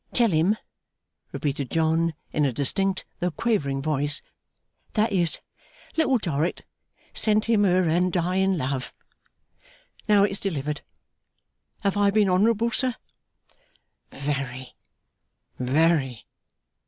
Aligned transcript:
'"Tell 0.13 0.31
him,"' 0.31 0.57
repeated 1.31 1.69
John, 1.69 2.15
in 2.33 2.43
a 2.43 2.51
distinct, 2.51 3.05
though 3.19 3.29
quavering 3.29 3.83
voice, 3.83 4.23
'"that 4.93 5.13
his 5.13 5.37
Little 5.95 6.17
Dorrit 6.17 6.65
sent 7.13 7.45
him 7.45 7.65
her 7.65 7.83
undying 7.87 8.57
love." 8.57 8.95
Now 10.09 10.23
it's 10.23 10.39
delivered. 10.39 10.81
Have 11.81 11.97
I 11.97 12.09
been 12.09 12.31
honourable, 12.31 12.71
sir?' 12.71 12.95
'Very, 14.11 14.73
very! 15.59 16.25